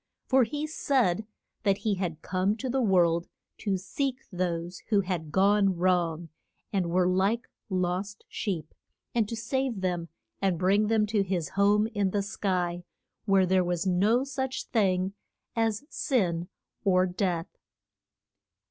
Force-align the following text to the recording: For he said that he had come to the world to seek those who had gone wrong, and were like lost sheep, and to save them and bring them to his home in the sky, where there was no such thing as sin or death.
For 0.25 0.45
he 0.45 0.65
said 0.65 1.27
that 1.61 1.77
he 1.77 1.93
had 1.93 2.23
come 2.23 2.57
to 2.57 2.69
the 2.71 2.81
world 2.81 3.27
to 3.59 3.77
seek 3.77 4.21
those 4.31 4.79
who 4.89 5.01
had 5.01 5.31
gone 5.31 5.75
wrong, 5.77 6.29
and 6.73 6.89
were 6.89 7.07
like 7.07 7.47
lost 7.69 8.25
sheep, 8.27 8.73
and 9.13 9.29
to 9.29 9.35
save 9.35 9.81
them 9.81 10.09
and 10.41 10.57
bring 10.57 10.87
them 10.87 11.05
to 11.05 11.21
his 11.21 11.49
home 11.49 11.85
in 11.85 12.09
the 12.09 12.23
sky, 12.23 12.83
where 13.25 13.45
there 13.45 13.63
was 13.63 13.85
no 13.85 14.23
such 14.23 14.63
thing 14.69 15.13
as 15.55 15.83
sin 15.87 16.47
or 16.83 17.05
death. 17.05 17.55